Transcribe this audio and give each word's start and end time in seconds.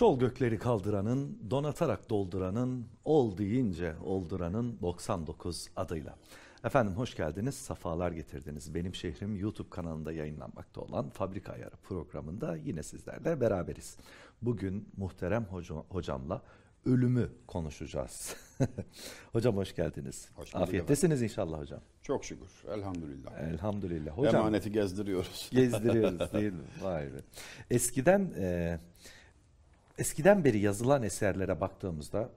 Şol 0.00 0.18
gökleri 0.18 0.58
kaldıranın, 0.58 1.38
donatarak 1.50 2.10
dolduranın, 2.10 2.86
ol 3.04 3.38
deyince 3.38 3.94
olduranın 4.04 4.78
99 4.82 5.68
adıyla. 5.76 6.16
Efendim 6.64 6.94
hoş 6.94 7.16
geldiniz, 7.16 7.54
safalar 7.54 8.12
getirdiniz. 8.12 8.74
Benim 8.74 8.94
şehrim 8.94 9.36
YouTube 9.36 9.70
kanalında 9.70 10.12
yayınlanmakta 10.12 10.80
olan 10.80 11.10
Fabrika 11.10 11.52
Ayarı 11.52 11.76
programında 11.76 12.56
yine 12.56 12.82
sizlerle 12.82 13.40
beraberiz. 13.40 13.96
Bugün 14.42 14.88
muhterem 14.96 15.44
hoca- 15.44 15.84
hocamla 15.88 16.42
ölümü 16.86 17.30
konuşacağız. 17.46 18.36
hocam 19.32 19.56
hoş 19.56 19.74
geldiniz. 19.74 20.28
Hoş 20.34 20.54
Afiyettesiniz 20.54 21.22
inşallah 21.22 21.58
hocam. 21.58 21.80
Çok 22.02 22.24
şükür. 22.24 22.50
Elhamdülillah. 22.68 23.38
Elhamdülillah. 23.38 24.18
Hocam 24.18 24.36
Emaneti 24.36 24.72
gezdiriyoruz. 24.72 25.50
gezdiriyoruz 25.52 26.32
değil 26.32 26.52
mi? 26.52 26.64
Vay 26.82 27.12
be. 27.12 27.16
Eskiden 27.70 28.32
e, 28.38 28.78
eskiden 30.00 30.44
beri 30.44 30.58
yazılan 30.58 31.02
eserlere 31.02 31.60
baktığımızda 31.60 32.30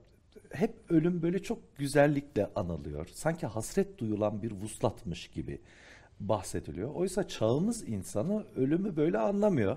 hep 0.50 0.74
ölüm 0.88 1.22
böyle 1.22 1.42
çok 1.42 1.76
güzellikle 1.76 2.50
anılıyor. 2.54 3.06
Sanki 3.14 3.46
hasret 3.46 3.98
duyulan 3.98 4.42
bir 4.42 4.52
vuslatmış 4.52 5.28
gibi 5.28 5.60
bahsediliyor. 6.20 6.94
Oysa 6.94 7.28
çağımız 7.28 7.88
insanı 7.88 8.44
ölümü 8.56 8.96
böyle 8.96 9.18
anlamıyor. 9.18 9.76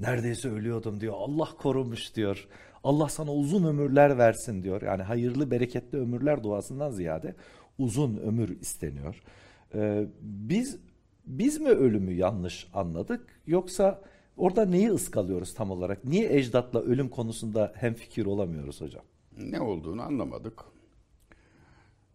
Neredeyse 0.00 0.48
ölüyordum 0.48 1.00
diyor. 1.00 1.14
Allah 1.16 1.48
korumuş 1.58 2.14
diyor. 2.14 2.48
Allah 2.84 3.08
sana 3.08 3.32
uzun 3.34 3.64
ömürler 3.64 4.18
versin 4.18 4.62
diyor. 4.62 4.82
Yani 4.82 5.02
hayırlı 5.02 5.50
bereketli 5.50 5.98
ömürler 5.98 6.42
duasından 6.42 6.90
ziyade 6.90 7.34
uzun 7.78 8.16
ömür 8.16 8.60
isteniyor. 8.60 9.22
Ee, 9.74 10.06
biz 10.20 10.78
biz 11.26 11.60
mi 11.60 11.68
ölümü 11.68 12.12
yanlış 12.12 12.68
anladık 12.74 13.40
yoksa 13.46 14.02
orada 14.36 14.66
neyi 14.66 14.90
ıskalıyoruz 14.90 15.54
tam 15.54 15.70
olarak? 15.70 16.04
Niye 16.04 16.38
ecdatla 16.38 16.80
ölüm 16.80 17.08
konusunda 17.08 17.72
hemfikir 17.76 18.26
olamıyoruz 18.26 18.80
hocam? 18.80 19.04
Ne 19.38 19.60
olduğunu 19.60 20.02
anlamadık. 20.02 20.64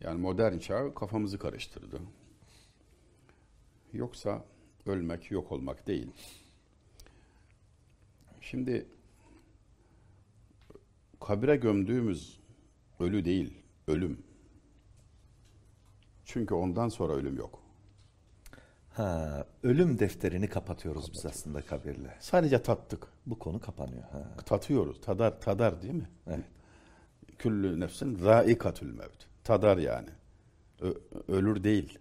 Yani 0.02 0.22
modern 0.22 0.58
çağ 0.58 0.94
kafamızı 0.94 1.38
karıştırdı. 1.38 2.02
Yoksa 3.94 4.46
ölmek 4.86 5.32
yok 5.32 5.52
olmak 5.52 5.88
değil. 5.88 6.12
Şimdi 8.42 8.86
kabire 11.20 11.56
gömdüğümüz 11.56 12.40
ölü 13.00 13.26
değil, 13.26 13.54
ölüm. 13.88 14.24
Çünkü 16.26 16.54
ondan 16.54 16.90
sonra 16.90 17.14
ölüm 17.14 17.38
yok. 17.38 17.69
Ha, 19.00 19.46
ölüm 19.64 20.00
defterini 20.00 20.50
kapatıyoruz 20.50 21.14
biz 21.14 21.26
aslında 21.26 21.62
kabirle. 21.62 22.16
Sadece 22.20 22.64
tattık. 22.64 23.08
Bu 23.26 23.40
konu 23.40 23.60
kapanıyor. 23.62 24.04
Ha, 24.04 24.24
Tatıyoruz. 24.46 25.02
Tadar, 25.02 25.42
tadar 25.42 25.82
değil 25.82 25.94
mi? 25.94 26.10
evet. 26.28 26.44
Küllü 27.38 27.80
nefsin 27.80 28.16
zaikatül 28.16 28.94
mevt. 28.94 29.26
Tadar 29.44 29.78
yani. 29.78 30.10
Ö- 30.82 30.94
ölür 31.28 31.64
değil. 31.64 32.00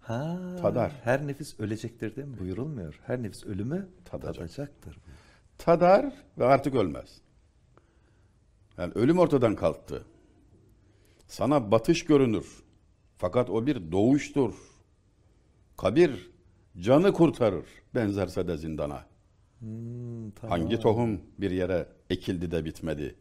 Ha, 0.00 0.38
Tadar. 0.60 0.92
Her 1.04 1.26
nefis 1.26 1.60
ölecektir 1.60 2.16
değil 2.16 2.28
mi? 2.28 2.38
Buyurulmuyor. 2.38 3.00
Her 3.06 3.22
nefis 3.22 3.44
ölümü 3.44 3.88
Tadacak. 4.04 4.34
tadacaktır. 4.34 4.98
Tadar 5.58 6.12
ve 6.38 6.44
artık 6.44 6.74
ölmez. 6.74 7.20
Yani 8.78 8.92
ölüm 8.94 9.18
ortadan 9.18 9.54
kalktı. 9.56 10.04
Sana 11.28 11.70
batış 11.70 12.04
görünür. 12.04 12.62
Fakat 13.16 13.50
o 13.50 13.66
bir 13.66 13.92
doğuştur. 13.92 14.54
Kabir 15.76 16.30
canı 16.80 17.12
kurtarır. 17.12 17.66
Benzerse 17.94 18.48
de 18.48 18.56
zindana. 18.56 19.06
Hmm, 19.58 20.30
tamam. 20.30 20.60
Hangi 20.60 20.80
tohum 20.80 21.20
bir 21.38 21.50
yere 21.50 21.88
ekildi 22.10 22.50
de 22.50 22.64
bitmedi? 22.64 23.14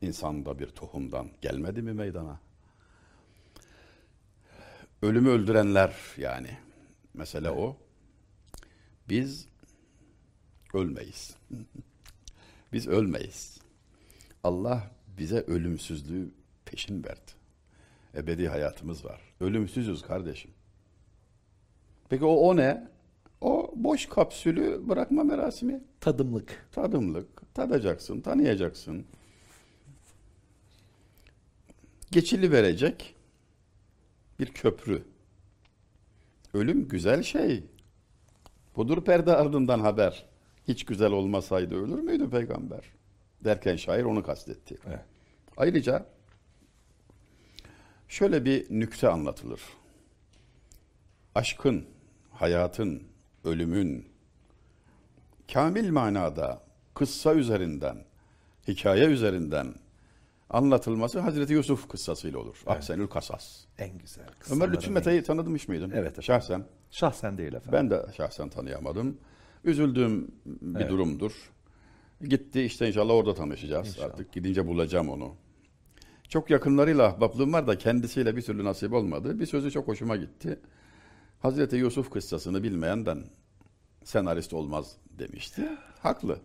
İnsan 0.00 0.46
da 0.46 0.58
bir 0.58 0.66
tohumdan 0.66 1.28
gelmedi 1.40 1.82
mi 1.82 1.92
meydana? 1.92 2.40
Ölümü 5.02 5.28
öldürenler 5.28 5.94
yani. 6.16 6.58
Mesele 7.14 7.50
o. 7.50 7.76
Biz 9.08 9.48
ölmeyiz. 10.74 11.36
Biz 12.72 12.88
ölmeyiz. 12.88 13.58
Allah 14.44 14.90
bize 15.18 15.40
ölümsüzlüğü 15.40 16.30
peşin 16.64 17.04
verdi. 17.04 17.30
Ebedi 18.14 18.48
hayatımız 18.48 19.04
var. 19.04 19.20
Ölümsüzüz 19.40 20.02
kardeşim. 20.02 20.50
Peki 22.12 22.24
o, 22.24 22.34
o 22.34 22.56
ne? 22.56 22.88
O 23.40 23.72
boş 23.76 24.06
kapsülü 24.06 24.88
bırakma 24.88 25.24
merasimi. 25.24 25.80
Tadımlık. 26.00 26.68
Tadımlık. 26.72 27.54
Tadacaksın, 27.54 28.20
tanıyacaksın. 28.20 29.06
Geçili 32.10 32.52
verecek 32.52 33.14
bir 34.40 34.46
köprü. 34.46 35.02
Ölüm 36.54 36.88
güzel 36.88 37.22
şey. 37.22 37.64
Budur 38.76 39.04
perde 39.04 39.36
ardından 39.36 39.80
haber. 39.80 40.26
Hiç 40.68 40.84
güzel 40.84 41.12
olmasaydı 41.12 41.74
ölür 41.74 42.00
müydü 42.00 42.30
peygamber? 42.30 42.84
Derken 43.44 43.76
şair 43.76 44.04
onu 44.04 44.22
kastetti. 44.22 44.78
Evet. 44.86 45.00
Ayrıca 45.56 46.06
şöyle 48.08 48.44
bir 48.44 48.66
nükte 48.70 49.08
anlatılır. 49.08 49.60
Aşkın, 51.34 51.86
hayatın, 52.42 53.02
ölümün 53.44 54.08
kamil 55.52 55.90
manada 55.90 56.62
kıssa 56.94 57.34
üzerinden, 57.34 58.04
hikaye 58.68 59.04
üzerinden 59.04 59.74
anlatılması 60.50 61.20
Hazreti 61.20 61.52
Yusuf 61.52 61.88
kıssasıyla 61.88 62.38
olur. 62.38 62.62
Ahsenül 62.66 63.06
Kasas. 63.06 63.64
En 63.78 63.98
güzel. 63.98 64.24
Ömer 64.24 64.38
kıssaların 64.38 64.72
Lütfü 64.74 64.90
Mete'yi 64.90 65.22
tanıdmış 65.22 65.68
mıydın? 65.68 65.90
Evet 65.90 65.98
efendim. 65.98 66.22
Şahsen. 66.22 66.64
Şahsen 66.90 67.38
değil 67.38 67.52
efendim. 67.52 67.72
Ben 67.72 67.90
de 67.90 68.06
şahsen 68.16 68.48
tanıyamadım. 68.48 69.16
Üzüldüğüm 69.64 70.30
bir 70.46 70.80
Evet. 70.80 70.90
durumdur. 70.90 71.32
Gitti 72.28 72.62
işte 72.62 72.88
inşallah 72.88 73.14
orada 73.14 73.34
tanışacağız. 73.34 73.88
İnşallah. 73.88 74.06
Artık 74.06 74.32
gidince 74.32 74.66
bulacağım 74.66 75.08
onu. 75.08 75.34
Çok 76.28 76.50
yakınlarıyla 76.50 77.06
ahbaplığım 77.06 77.52
var 77.52 77.66
da 77.66 77.78
kendisiyle 77.78 78.36
bir 78.36 78.42
türlü 78.42 78.64
nasip 78.64 78.92
olmadı. 78.92 79.40
Bir 79.40 79.46
sözü 79.46 79.70
çok 79.70 79.88
hoşuma 79.88 80.16
gitti. 80.16 80.58
Hazreti 81.42 81.76
Yusuf 81.76 82.10
kıssasını 82.10 82.62
bilmeyenden 82.62 83.24
senarist 84.04 84.52
olmaz 84.52 84.96
demişti. 85.18 85.62
Haklı. 86.00 86.38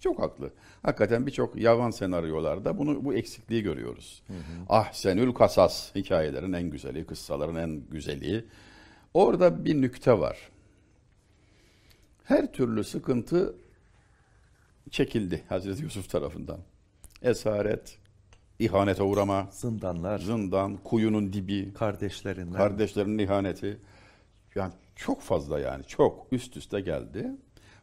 Çok 0.00 0.18
haklı. 0.18 0.52
Hakikaten 0.82 1.26
birçok 1.26 1.56
yavan 1.56 1.90
senaryolarda 1.90 2.78
bunu 2.78 3.04
bu 3.04 3.14
eksikliği 3.14 3.62
görüyoruz. 3.62 4.22
Ahsenül 4.68 5.32
kasas 5.32 5.94
hikayelerin 5.94 6.52
en 6.52 6.70
güzeli, 6.70 7.06
kıssaların 7.06 7.56
en 7.56 7.80
güzeli. 7.90 8.44
Orada 9.14 9.64
bir 9.64 9.80
nükte 9.82 10.18
var. 10.18 10.38
Her 12.24 12.52
türlü 12.52 12.84
sıkıntı 12.84 13.54
çekildi 14.90 15.44
Hazreti 15.48 15.82
Yusuf 15.82 16.10
tarafından. 16.10 16.58
Esaret, 17.22 17.98
ihanete 18.58 19.02
uğrama, 19.02 19.48
Zindanlar, 19.52 20.18
zindan, 20.18 20.76
kuyunun 20.76 21.32
dibi, 21.32 21.74
kardeşlerinden. 21.74 22.56
kardeşlerinin 22.56 23.18
ihaneti. 23.18 23.80
Yani 24.54 24.72
çok 24.96 25.20
fazla 25.20 25.60
yani 25.60 25.84
çok 25.84 26.26
üst 26.32 26.56
üste 26.56 26.80
geldi. 26.80 27.30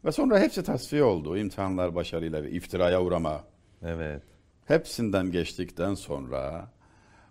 Ve 0.04 0.12
sonra 0.12 0.40
hepsi 0.40 0.62
tasfiye 0.62 1.04
oldu. 1.04 1.36
İmtihanlar 1.36 1.94
başarıyla 1.94 2.42
ve 2.42 2.50
iftiraya 2.50 3.02
uğrama. 3.02 3.44
evet. 3.82 4.22
Hepsinden 4.64 5.30
geçtikten 5.30 5.94
sonra 5.94 6.70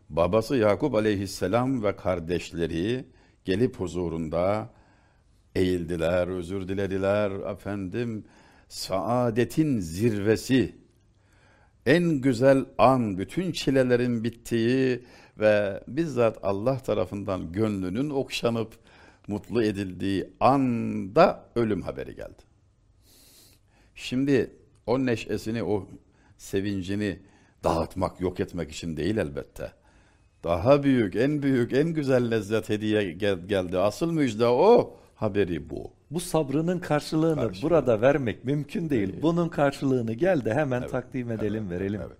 babası 0.10 0.58
Yakup 0.58 0.96
aleyhisselam 0.96 1.84
ve 1.84 1.96
kardeşleri 1.96 3.06
gelip 3.46 3.80
huzurunda 3.80 4.70
eğildiler, 5.56 6.28
özür 6.28 6.68
dilediler. 6.68 7.32
Efendim 7.32 8.26
saadetin 8.68 9.80
zirvesi, 9.80 10.76
en 11.86 12.04
güzel 12.04 12.66
an, 12.78 13.18
bütün 13.18 13.52
çilelerin 13.52 14.24
bittiği 14.24 15.06
ve 15.40 15.84
bizzat 15.88 16.38
Allah 16.44 16.78
tarafından 16.78 17.52
gönlünün 17.52 18.10
okşanıp 18.10 18.74
mutlu 19.28 19.64
edildiği 19.64 20.30
anda 20.40 21.46
ölüm 21.56 21.82
haberi 21.82 22.16
geldi. 22.16 22.42
Şimdi 23.96 24.56
o 24.88 25.06
neşesini, 25.06 25.64
o 25.64 25.88
sevincini 26.38 27.20
dağıtmak, 27.64 28.22
yok 28.22 28.40
etmek 28.40 28.72
için 28.72 28.98
değil 28.98 29.18
elbette. 29.18 29.72
Daha 30.44 30.84
büyük, 30.84 31.16
en 31.16 31.44
büyük, 31.44 31.74
en 31.74 31.90
güzel 31.94 32.32
lezzet 32.32 32.70
hediye 32.70 33.12
gel- 33.12 33.48
geldi. 33.48 33.78
Asıl 33.78 34.12
müjde 34.12 34.46
o, 34.48 34.98
haberi 35.16 35.70
bu. 35.70 35.92
Bu 36.12 36.20
sabrının 36.20 36.80
karşılığını 36.80 37.36
Karşılığı. 37.42 37.70
burada 37.70 38.02
vermek 38.02 38.46
mümkün 38.46 38.90
değil. 38.90 39.16
Bunun 39.22 39.50
karşılığını 39.50 40.14
gel 40.14 40.46
de 40.46 40.54
hemen 40.54 40.88
takdim 40.88 41.32
edelim, 41.32 41.70
verelim. 41.70 42.02
Evet. 42.02 42.18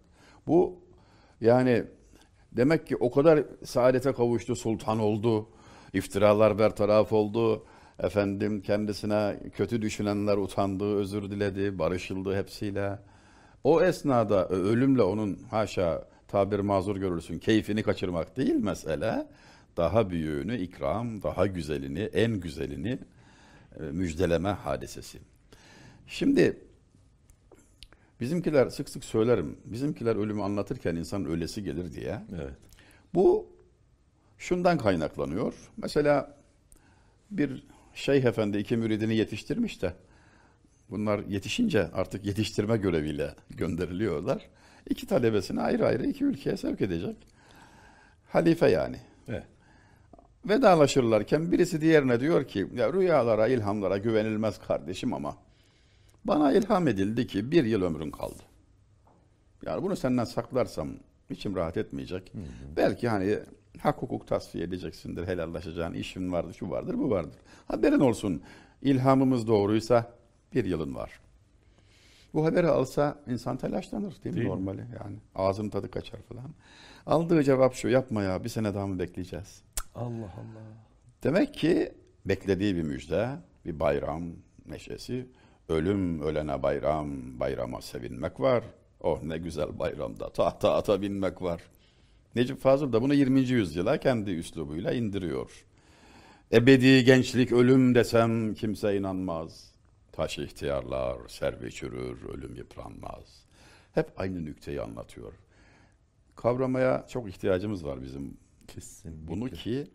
Bu 0.48 0.80
yani 1.42 1.84
demek 2.52 2.88
ki 2.88 2.96
o 2.96 3.12
kadar 3.12 3.44
saadete 3.64 4.12
kavuştu, 4.14 4.56
sultan 4.56 5.00
oldu, 5.00 5.48
iftiralar 5.94 6.60
bertaraf 6.60 7.14
oldu. 7.14 7.66
Efendim 8.00 8.62
kendisine 8.62 9.40
kötü 9.56 9.82
düşünenler 9.82 10.38
utandı, 10.38 10.96
özür 10.96 11.24
diledi, 11.32 11.80
barışıldı 11.80 12.36
hepsiyle. 12.38 13.00
O 13.64 13.82
esnada 13.82 14.48
ö- 14.48 14.64
ölümle 14.64 15.02
onun 15.02 15.40
haşa 15.50 16.08
tabir 16.28 16.60
mazur 16.60 16.98
görürsün 16.98 17.40
keyfini 17.40 17.84
kaçırmak 17.84 18.38
değil 18.38 18.56
mesele. 18.56 19.28
Daha 19.78 20.10
büyüğünü 20.10 20.58
ikram, 20.58 21.24
daha 21.24 21.48
güzelini, 21.48 22.00
en 22.00 22.40
güzelini 22.40 23.00
e, 23.80 23.84
müjdeleme 23.84 24.50
hadisesi. 24.50 25.20
Şimdi 26.08 26.58
bizimkiler 28.22 28.70
sık 28.70 28.90
sık 28.90 29.04
söylerim. 29.04 29.58
Bizimkiler 29.66 30.16
ölümü 30.16 30.42
anlatırken 30.44 30.96
insan 30.96 31.26
ölesi 31.26 31.64
gelir 31.64 31.94
diye. 31.94 32.20
Evet. 32.36 32.54
Bu 33.14 33.48
şundan 34.42 34.78
kaynaklanıyor. 34.78 35.54
Mesela 35.78 36.36
bir 37.32 37.64
şeyh 37.94 38.24
efendi 38.26 38.58
iki 38.58 38.78
müridini 38.78 39.16
yetiştirmiş 39.16 39.82
de 39.82 39.94
bunlar 40.90 41.20
yetişince 41.20 41.88
artık 41.94 42.26
yetiştirme 42.26 42.78
göreviyle 42.78 43.36
gönderiliyorlar. 43.50 44.50
İki 44.90 45.08
talebesini 45.08 45.62
ayrı 45.62 45.86
ayrı 45.86 46.06
iki 46.06 46.24
ülkeye 46.24 46.58
sevk 46.58 46.82
edecek. 46.82 47.16
Halife 48.30 48.70
yani. 48.70 48.98
Evet. 49.28 49.44
Vedalaşırlarken 50.46 51.52
birisi 51.52 51.82
diğerine 51.82 52.20
diyor 52.20 52.48
ki 52.48 52.68
ya 52.76 52.94
rüyalara, 52.94 53.48
ilhamlara 53.48 53.98
güvenilmez 53.98 54.60
kardeşim 54.60 55.14
ama 55.14 55.38
bana 56.26 56.54
ilham 56.54 56.88
edildi 56.88 57.28
ki 57.28 57.52
bir 57.52 57.64
yıl 57.64 57.82
ömrün 57.82 58.12
kaldı. 58.12 58.44
Yani 59.66 59.84
bunu 59.84 59.96
senden 59.96 60.24
saklarsam 60.24 60.90
içim 61.30 61.56
rahat 61.56 61.78
etmeyecek. 61.78 62.34
Belki 62.76 63.10
hani 63.10 63.40
hak 63.80 64.02
hukuk 64.02 64.28
tasfiye 64.28 64.64
edeceksindir, 64.64 65.28
helallaşacağın 65.28 65.94
işin 65.94 66.32
vardır, 66.32 66.54
şu 66.54 66.70
vardır, 66.70 66.98
bu 66.98 67.10
vardır. 67.10 67.40
Haberin 67.68 68.00
olsun 68.00 68.42
ilhamımız 68.82 69.48
doğruysa 69.48 70.12
bir 70.54 70.66
yılın 70.66 70.96
var. 70.96 71.20
Bu 72.34 72.46
haberi 72.46 72.68
alsa 72.68 73.20
insan 73.28 73.58
telaşlanır 73.58 74.12
değil 74.24 74.36
mi 74.36 74.42
Değil 74.42 74.48
mi? 74.48 74.52
normali 74.56 74.80
yani. 75.04 75.16
Ağzın 75.36 75.70
tadı 75.70 75.92
kaçar 75.92 76.20
falan. 76.22 76.50
Aldığı 77.06 77.44
cevap 77.44 77.74
şu 77.74 77.88
yapma 77.88 78.24
ya 78.24 78.44
bir 78.44 78.50
sene 78.50 78.74
daha 78.74 78.88
mı 78.88 79.00
bekleyeceğiz? 79.00 79.62
Allah 79.96 80.12
Allah. 80.16 80.64
Demek 81.24 81.54
ki 81.54 81.94
beklediği 82.26 82.76
bir 82.76 82.84
müjde, 82.84 83.30
bir 83.66 83.80
bayram 83.80 84.24
neşesi. 84.66 85.28
Ölüm 85.70 86.22
ölene 86.22 86.64
bayram, 86.64 87.40
bayrama 87.40 87.82
sevinmek 87.82 88.40
var. 88.40 88.64
Oh 89.02 89.24
ne 89.24 89.38
güzel 89.38 89.80
bayramda 89.80 90.30
tahta 90.30 90.74
ata 90.76 91.02
binmek 91.02 91.42
var. 91.42 91.62
Necip 92.36 92.60
Fazıl 92.60 92.94
da 92.94 93.02
bunu 93.02 93.14
20. 93.14 93.40
yüzyıla 93.40 93.98
kendi 94.00 94.32
üslubuyla 94.32 94.94
indiriyor. 94.94 95.66
Ebedi 96.54 97.04
gençlik 97.04 97.52
ölüm 97.52 97.96
desem 97.96 98.54
kimse 98.54 98.98
inanmaz. 98.98 99.72
Taş 100.12 100.38
ihtiyarlar, 100.40 101.18
servi 101.28 101.72
çürür, 101.72 102.30
ölüm 102.30 102.56
yıpranmaz. 102.56 103.44
Hep 103.94 104.08
aynı 104.18 104.46
nükteyi 104.46 104.82
anlatıyor. 104.82 105.34
Kavramaya 106.36 107.06
çok 107.10 107.30
ihtiyacımız 107.30 107.86
var 107.86 108.02
bizim 108.02 108.38
Kesin. 108.68 109.28
bunu 109.28 109.50
ki 109.50 109.88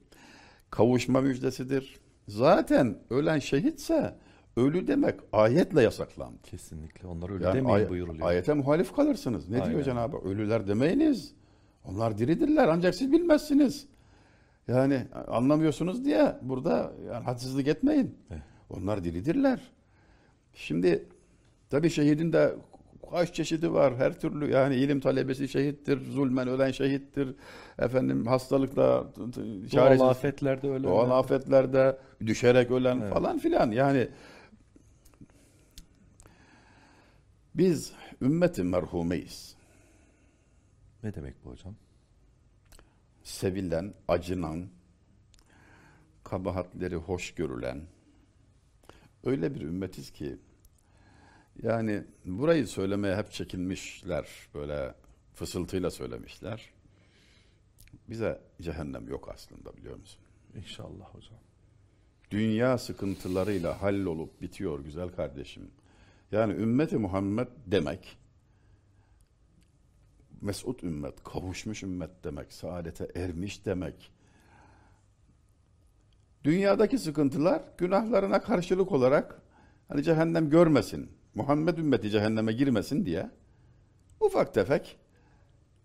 kavuşma 0.71 1.21
müjdesidir. 1.21 1.97
Zaten 2.29 2.99
ölen 3.11 3.39
şehitse 3.39 4.15
ölü 4.57 4.87
demek 4.87 5.21
ayetle 5.33 5.83
yasaklandı. 5.83 6.43
Kesinlikle. 6.43 7.09
Onlar 7.09 7.31
öyle 7.31 7.45
Yani 7.45 7.57
demeyin 7.57 7.77
ay- 7.77 7.89
buyuruluyor. 7.89 8.27
ayete 8.29 8.55
muhalif 8.55 8.95
kalırsınız. 8.97 9.49
Ne 9.49 9.57
Aynen. 9.61 9.71
diyor 9.71 9.83
Cenab-ı? 9.85 10.17
Ölüler 10.29 10.67
demeyiniz. 10.69 11.35
Onlar 11.91 12.19
diridirler 12.19 12.69
ancak 12.69 12.95
siz 12.95 13.13
bilmezsiniz. 13.13 13.87
Yani 14.69 15.03
anlamıyorsunuz 15.29 16.05
diye 16.05 16.37
burada 16.43 16.93
yani 17.13 17.25
hadsizlik 17.25 17.69
etmeyin. 17.69 18.15
Evet. 18.31 18.43
Onlar 18.71 19.05
diridirler. 19.05 19.61
Şimdi 20.55 21.05
tabii 21.71 21.91
şehidin 21.91 22.33
de 22.33 22.55
kaç 23.11 23.35
çeşidi 23.35 23.73
var 23.73 23.97
her 23.97 24.21
türlü 24.21 24.51
yani 24.53 24.75
ilim 24.77 25.01
talebesi 25.01 25.49
şehittir, 25.49 26.11
zulmen 26.11 26.49
ölen 26.49 26.71
şehittir, 26.71 27.35
efendim 27.79 28.27
hastalıkla 28.27 29.13
t- 29.13 29.21
Doğal 29.21 29.37
çaresiz- 29.69 30.03
afetlerde 30.03 30.71
öyle. 30.71 30.85
Doğal 30.85 31.11
afetlerde 31.11 31.99
düşerek 32.27 32.71
ölen 32.71 33.01
Evet. 33.01 33.13
falan 33.13 33.39
filan 33.39 33.71
yani 33.71 34.09
biz 37.55 37.93
ümmeti 38.23 38.63
merhumeyiz. 38.63 39.57
Ne 41.07 41.15
demek 41.15 41.35
bu 41.45 41.51
hocam? 41.51 41.75
Sevilen, 43.23 43.95
acınan, 44.09 44.69
kabahatleri 46.25 46.97
hoş 46.97 47.35
görülen 47.35 47.83
öyle 49.25 49.55
bir 49.55 49.61
ümmetiz 49.61 50.11
ki 50.11 50.37
yani 51.63 52.05
burayı 52.25 52.67
söylemeye 52.67 53.17
hep 53.17 53.33
çekinmişler 53.33 54.29
böyle 54.55 54.95
fısıltıyla 55.35 55.91
söylemişler. 55.91 56.71
Bize 58.09 58.41
cehennem 58.63 59.09
yok 59.09 59.29
aslında 59.35 59.77
biliyor 59.77 59.97
musun? 59.97 60.21
İnşallah 60.57 61.15
hocam. 61.15 61.39
Dünya 62.31 62.79
sıkıntılarıyla 62.79 63.83
hallolup 63.83 64.43
bitiyor 64.43 64.81
güzel 64.81 65.09
kardeşim. 65.09 65.71
Yani 66.33 66.53
ümmeti 66.53 66.97
Muhammed 66.97 67.49
demek 67.67 68.19
mesut 70.41 70.85
ümmet, 70.85 71.25
kavuşmuş 71.25 71.83
ümmet 71.83 72.25
demek, 72.25 72.53
saadete 72.53 73.09
ermiş 73.15 73.67
demek. 73.67 74.13
Dünyadaki 76.45 76.99
sıkıntılar 76.99 77.63
günahlarına 77.79 78.41
karşılık 78.41 78.93
olarak 78.93 79.43
hani 79.89 80.03
cehennem 80.03 80.51
görmesin, 80.51 81.11
Muhammed 81.35 81.79
ümmeti 81.79 82.11
cehenneme 82.11 82.53
girmesin 82.53 83.07
diye 83.07 83.31
ufak 84.21 84.55
tefek 84.55 84.97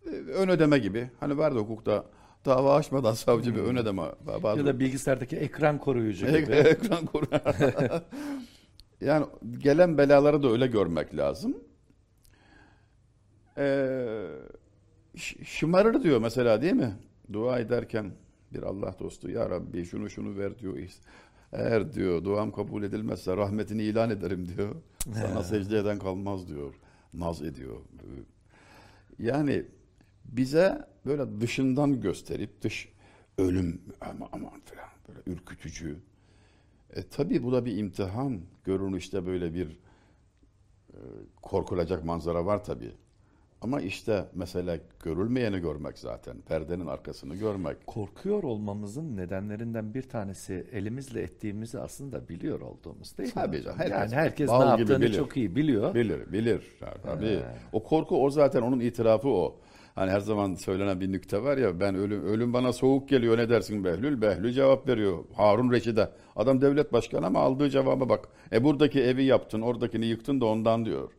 e, 0.06 0.10
ön 0.10 0.50
ödeme 0.50 0.80
gibi. 0.80 1.10
Hani 1.20 1.38
vardı 1.38 1.60
hukukta 1.60 2.06
dava 2.46 2.76
açmadan 2.76 3.14
savcı 3.14 3.56
bir 3.56 3.60
ön 3.60 3.76
ödeme. 3.76 4.04
Bazı 4.44 4.60
Ya 4.60 4.66
da 4.66 4.80
bilgisayardaki 4.80 5.36
ekran 5.38 5.78
koruyucu 5.78 6.26
Ek- 6.26 6.42
gibi. 6.42 6.52
Ekran 6.56 7.06
koru. 7.06 7.26
yani 9.02 9.26
gelen 9.58 9.98
belaları 9.98 10.44
da 10.44 10.50
öyle 10.50 10.68
görmek 10.68 11.18
lazım. 11.18 11.58
Ee, 13.58 14.28
şımarır 15.46 16.04
diyor 16.04 16.22
mesela 16.22 16.62
değil 16.62 16.74
mi? 16.74 16.94
Dua 17.34 17.60
ederken 17.60 18.12
bir 18.54 18.64
Allah 18.64 18.96
dostu 19.00 19.30
ya 19.32 19.50
Rabbi 19.50 19.86
şunu 19.86 20.10
şunu 20.10 20.38
ver 20.38 20.60
diyor. 20.60 20.78
Eğer 21.52 21.94
diyor 21.94 22.24
duam 22.24 22.52
kabul 22.52 22.84
edilmezse 22.84 23.38
rahmetini 23.38 23.84
ilan 23.84 24.10
ederim 24.10 24.48
diyor. 24.48 24.76
Sana 25.14 25.44
secde 25.44 25.78
eden 25.78 26.00
kalmaz 26.00 26.48
diyor. 26.48 26.74
Naz 27.14 27.42
ediyor. 27.42 27.78
Yani 29.20 29.66
bize 30.26 30.88
böyle 31.06 31.42
dışından 31.42 32.02
gösterip 32.02 32.62
dış 32.62 32.90
ölüm 33.38 33.82
ama 34.02 34.30
aman 34.32 34.62
falan 34.66 34.90
böyle 35.08 35.20
ürkütücü. 35.26 36.00
E 36.94 37.04
tabi 37.04 37.44
bu 37.44 37.52
da 37.52 37.66
bir 37.66 37.78
imtihan. 37.78 38.42
Görünüşte 38.64 39.26
böyle 39.26 39.54
bir 39.54 39.80
e, 40.90 40.98
korkulacak 41.42 42.06
manzara 42.06 42.46
var 42.46 42.64
tabi. 42.64 42.92
Ama 43.62 43.82
işte 43.82 44.26
mesela 44.36 44.78
görülmeyeni 45.04 45.60
görmek 45.60 46.00
zaten. 46.00 46.38
Perdenin 46.42 46.86
arkasını 46.88 47.36
görmek. 47.36 47.88
Korkuyor 47.88 48.44
olmamızın 48.44 49.18
nedenlerinden 49.18 49.94
bir 49.94 50.02
tanesi 50.02 50.68
elimizle 50.72 51.22
ettiğimizi 51.22 51.80
aslında 51.80 52.30
biliyor 52.30 52.62
olduğumuz 52.62 53.18
değil 53.18 53.32
Tabii 53.34 53.58
mi? 53.58 53.64
canım, 53.64 53.80
hocam? 53.80 53.90
herkes 53.92 54.12
yani 54.14 54.22
herkes 54.24 54.50
ne 54.50 54.56
yaptığını 54.56 55.02
bilir. 55.02 55.14
çok 55.14 55.38
iyi 55.38 55.56
biliyor. 55.56 55.94
Bilir, 55.96 56.32
bilir. 56.34 56.62
Tabii. 57.04 57.26
He. 57.26 57.44
O 57.74 57.84
korku 57.84 58.26
o 58.26 58.30
zaten 58.30 58.62
onun 58.62 58.80
itirafı 58.80 59.30
o. 59.30 59.56
Hani 59.96 60.12
her 60.12 60.20
zaman 60.20 60.56
söylenen 60.56 61.02
bir 61.02 61.12
nükte 61.12 61.44
var 61.44 61.58
ya 61.58 61.80
ben 61.80 61.96
ölüm 61.96 62.26
ölüm 62.26 62.54
bana 62.54 62.74
soğuk 62.74 63.10
geliyor 63.10 63.38
ne 63.38 63.50
dersin 63.50 63.84
Behlül? 63.84 64.22
Behlül 64.22 64.52
cevap 64.52 64.88
veriyor. 64.88 65.24
Harun 65.34 65.72
Reşid'e. 65.72 66.10
Adam 66.36 66.62
devlet 66.62 66.94
başkanı 66.94 67.26
ama 67.26 67.40
aldığı 67.40 67.70
cevaba 67.70 68.10
bak. 68.10 68.28
E 68.52 68.64
buradaki 68.64 69.02
evi 69.02 69.24
yaptın, 69.24 69.62
oradakini 69.62 70.06
yıktın 70.06 70.42
da 70.42 70.46
ondan 70.46 70.86
diyor. 70.86 71.10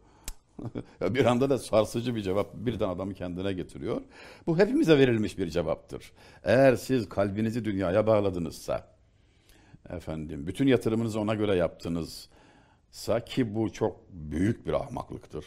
Bir 1.00 1.24
anda 1.24 1.50
da 1.50 1.58
sarsıcı 1.58 2.14
bir 2.14 2.22
cevap 2.22 2.54
birden 2.54 2.88
adamı 2.88 3.14
kendine 3.14 3.52
getiriyor. 3.52 4.02
Bu 4.46 4.58
hepimize 4.58 4.98
verilmiş 4.98 5.38
bir 5.38 5.50
cevaptır. 5.50 6.12
Eğer 6.44 6.76
siz 6.76 7.08
kalbinizi 7.08 7.64
dünyaya 7.64 8.06
bağladınızsa, 8.06 8.86
efendim 9.90 10.46
bütün 10.46 10.66
yatırımınızı 10.66 11.20
ona 11.20 11.34
göre 11.34 11.56
yaptınızsa 11.56 13.24
ki 13.26 13.54
bu 13.54 13.72
çok 13.72 14.00
büyük 14.12 14.66
bir 14.66 14.72
ahmaklıktır. 14.72 15.44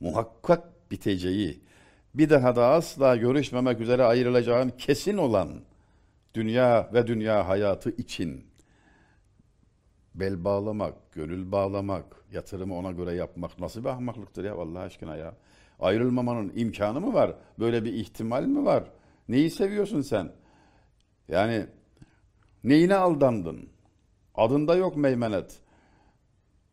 Muhakkak 0.00 0.90
biteceği, 0.90 1.60
bir 2.14 2.30
daha 2.30 2.56
da 2.56 2.66
asla 2.66 3.16
görüşmemek 3.16 3.80
üzere 3.80 4.04
ayrılacağım 4.04 4.70
kesin 4.78 5.16
olan 5.16 5.60
dünya 6.34 6.90
ve 6.94 7.06
dünya 7.06 7.48
hayatı 7.48 7.90
için 7.90 8.44
bel 10.20 10.44
bağlamak, 10.44 11.12
gönül 11.12 11.52
bağlamak, 11.52 12.04
yatırımı 12.32 12.76
ona 12.76 12.92
göre 12.92 13.12
yapmak 13.14 13.60
nasıl 13.60 13.80
bir 13.80 13.88
ahmaklıktır 13.88 14.44
ya 14.44 14.54
Allah 14.54 14.80
aşkına 14.80 15.16
ya. 15.16 15.34
Ayrılmamanın 15.80 16.52
imkanı 16.56 17.00
mı 17.00 17.14
var? 17.14 17.34
Böyle 17.58 17.84
bir 17.84 17.92
ihtimal 17.92 18.44
mi 18.44 18.64
var? 18.64 18.84
Neyi 19.28 19.50
seviyorsun 19.50 20.00
sen? 20.00 20.32
Yani 21.28 21.66
neyine 22.64 22.94
aldandın? 22.94 23.68
Adında 24.34 24.76
yok 24.76 24.96
meymenet. 24.96 25.60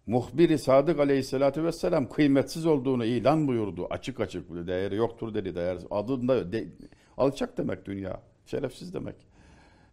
muhbiri 0.07 0.59
Sadık 0.59 0.99
Aleyhisselatü 0.99 1.63
Vesselam 1.63 2.09
kıymetsiz 2.09 2.65
olduğunu 2.65 3.05
ilan 3.05 3.47
buyurdu. 3.47 3.87
Açık 3.89 4.19
açık 4.19 4.67
değeri 4.67 4.95
yoktur 4.95 5.33
dedi. 5.33 5.55
Değer, 5.55 5.77
adında 5.91 6.51
de, 6.51 6.67
alçak 7.17 7.57
demek 7.57 7.85
dünya. 7.85 8.21
Şerefsiz 8.45 8.93
demek. 8.93 9.15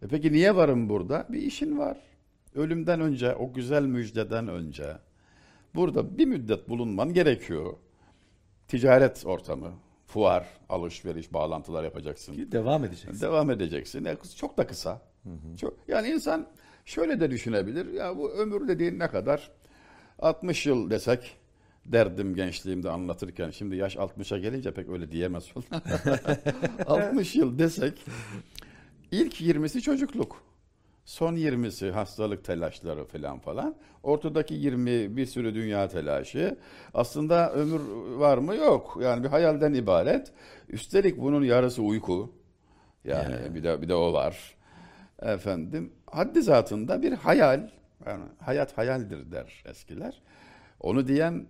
E 0.01 0.07
peki 0.07 0.31
niye 0.33 0.55
varım 0.55 0.89
burada? 0.89 1.25
Bir 1.29 1.41
işin 1.41 1.77
var. 1.77 2.10
Ölümden 2.55 3.01
önce, 3.01 3.35
o 3.35 3.53
güzel 3.53 3.83
müjdeden 3.83 4.47
önce 4.47 4.97
burada 5.75 6.17
bir 6.17 6.25
müddet 6.25 6.69
bulunman 6.69 7.13
gerekiyor. 7.13 7.73
Ticaret 8.67 9.25
ortamı, 9.25 9.71
fuar, 10.05 10.47
alışveriş, 10.69 11.33
bağlantılar 11.33 11.83
yapacaksın. 11.83 12.33
Ki 12.33 12.51
devam 12.51 12.85
edeceksin. 12.85 13.21
Devam 13.21 13.51
edeceksin. 13.51 14.05
E, 14.05 14.17
Çok 14.37 14.57
da 14.57 14.67
kısa. 14.67 15.01
Çok, 15.59 15.73
yani 15.87 16.07
insan 16.07 16.47
şöyle 16.85 17.19
de 17.19 17.31
düşünebilir. 17.31 17.93
Ya 17.93 18.17
bu 18.17 18.31
ömür 18.31 18.67
dediğin 18.67 18.99
ne 18.99 19.07
kadar? 19.07 19.51
60 20.19 20.65
yıl 20.65 20.89
desek 20.89 21.37
derdim 21.85 22.35
gençliğimde 22.35 22.89
anlatırken 22.89 23.49
şimdi 23.49 23.75
yaş 23.75 23.95
60'a 23.95 24.37
gelince 24.37 24.73
pek 24.73 24.89
öyle 24.89 25.11
diyemez 25.11 25.47
falan. 25.53 25.83
60 26.87 27.35
yıl 27.35 27.59
desek 27.59 28.05
ilk 29.11 29.41
20'si 29.41 29.81
çocukluk. 29.81 30.43
Son 31.05 31.35
20'si 31.35 31.91
hastalık 31.91 32.43
telaşları 32.43 33.05
falan 33.05 33.39
falan. 33.39 33.75
Ortadaki 34.03 34.53
20 34.53 35.17
bir 35.17 35.25
sürü 35.25 35.55
dünya 35.55 35.87
telaşı. 35.87 36.57
Aslında 36.93 37.53
ömür 37.53 37.81
var 38.19 38.37
mı? 38.37 38.55
Yok. 38.55 38.97
Yani 39.01 39.23
bir 39.23 39.29
hayalden 39.29 39.73
ibaret. 39.73 40.31
Üstelik 40.69 41.21
bunun 41.21 41.43
yarısı 41.43 41.81
uyku. 41.81 42.33
Yani 43.05 43.55
bir 43.55 43.63
de 43.63 43.81
bir 43.81 43.89
de 43.89 43.95
o 43.95 44.13
var. 44.13 44.55
Efendim 45.21 45.91
haddi 46.11 46.41
zatında 46.41 47.01
bir 47.01 47.13
hayal. 47.13 47.69
Yani 48.05 48.23
hayat 48.39 48.77
hayaldir 48.77 49.31
der 49.31 49.63
eskiler. 49.65 50.21
Onu 50.79 51.07
diyen 51.07 51.45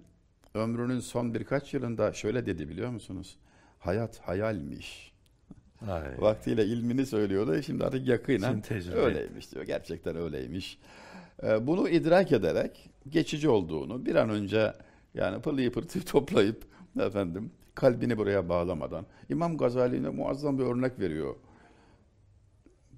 ömrünün 0.54 1.00
son 1.00 1.34
birkaç 1.34 1.74
yılında 1.74 2.14
şöyle 2.14 2.46
dedi 2.46 2.70
biliyor 2.70 2.90
musunuz? 2.90 3.38
Hayat 3.80 4.20
hayalmiş. 4.20 5.11
Ay. 5.90 6.22
Vaktiyle 6.22 6.66
ilmini 6.66 7.06
söylüyordu. 7.06 7.62
Şimdi 7.62 7.86
artık 7.86 8.08
yakinen 8.08 8.62
Şimdi 8.70 8.96
öyleymiş 8.96 9.52
diyor. 9.52 9.66
Gerçekten 9.66 10.16
öyleymiş. 10.16 10.78
Ee, 11.44 11.68
Bunu 11.68 11.90
idrak 11.90 12.32
ederek 12.32 12.90
geçici 13.10 13.50
olduğunu 13.50 14.06
bir 14.06 14.16
an 14.16 14.30
önce 14.30 14.74
yani 15.14 15.42
pılıyı 15.42 15.72
pırtıyı 15.72 16.06
toplayıp 16.06 16.64
efendim 17.00 17.52
kalbini 17.76 18.18
buraya 18.18 18.50
bağlamadan 18.50 19.06
İmam 19.30 19.58
Gazali'ne 19.58 20.10
muazzam 20.10 20.60
bir 20.60 20.64
örnek 20.64 21.00
veriyor. 21.00 21.36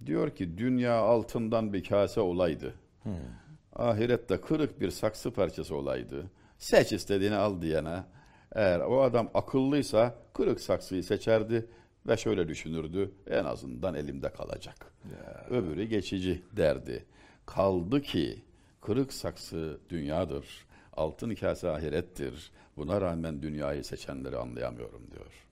Diyor 0.06 0.30
ki 0.30 0.58
dünya 0.58 0.96
altından 0.96 1.74
bir 1.74 1.84
kase 1.84 2.22
olaydı. 2.22 2.74
Ahirette 3.76 4.42
kırık 4.42 4.82
bir 4.82 4.92
saksı 4.92 5.32
parçası 5.32 5.76
olaydı. 5.76 6.24
Seç 6.58 6.92
istediğini 6.94 7.36
al 7.36 7.62
diyene. 7.62 8.04
Eğer 8.52 8.80
o 8.80 9.02
adam 9.02 9.30
akıllıysa 9.34 10.16
kırık 10.34 10.62
saksıyı 10.62 11.04
seçerdi 11.04 11.66
ve 12.08 12.18
şöyle 12.18 12.48
düşünürdü. 12.48 13.12
En 13.30 13.46
azından 13.46 13.96
elimde 13.96 14.30
kalacak. 14.30 14.94
Öbürü 15.50 15.84
geçici 15.84 16.42
derdi. 16.58 17.06
Kaldı 17.46 18.02
ki 18.02 18.42
kırık 18.82 19.14
saksı 19.14 19.80
dünyadır. 19.90 20.66
Altın 20.94 21.36
kase 21.36 21.70
ahirettir. 21.70 22.52
Buna 22.78 23.02
rağmen 23.02 23.42
dünyayı 23.42 23.84
seçenleri 23.84 24.38
anlayamıyorum 24.38 25.02
diyor. 25.12 25.48